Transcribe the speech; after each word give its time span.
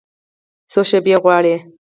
څو 0.71 0.81
شیبې 0.89 1.13
غواړي 1.23 1.55